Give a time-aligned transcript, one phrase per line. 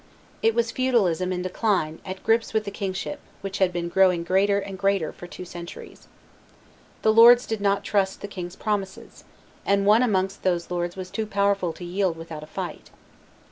[0.41, 4.57] It was feudalism in decline at grips with the kingship, which had been growing greater
[4.57, 6.07] and greater for two centuries.
[7.03, 9.25] The lords did not trust the king's promises;
[9.63, 12.89] and one amongst those lords was too powerful to yield without a fight.